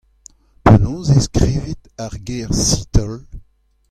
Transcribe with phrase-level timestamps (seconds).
[0.63, 3.19] Penaos e skrivit ar ger Seattle?